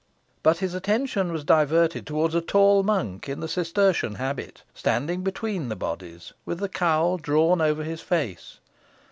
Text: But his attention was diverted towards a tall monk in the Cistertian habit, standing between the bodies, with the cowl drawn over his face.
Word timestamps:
But 0.41 0.57
his 0.57 0.73
attention 0.73 1.31
was 1.31 1.43
diverted 1.43 2.07
towards 2.07 2.33
a 2.33 2.41
tall 2.41 2.81
monk 2.81 3.29
in 3.29 3.39
the 3.39 3.47
Cistertian 3.47 4.15
habit, 4.15 4.63
standing 4.73 5.21
between 5.21 5.69
the 5.69 5.75
bodies, 5.75 6.33
with 6.43 6.57
the 6.57 6.69
cowl 6.69 7.17
drawn 7.19 7.61
over 7.61 7.83
his 7.83 8.01
face. 8.01 8.57